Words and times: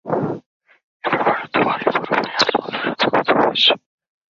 এই 1.03 1.09
ব্যাপারে 1.11 1.45
তোমারই 1.53 1.87
বড় 1.87 2.09
ভাই 2.11 2.33
আজমলের 2.35 2.81
সাথে 2.85 3.05
কথা 3.13 3.33
হয়েছে। 3.39 3.71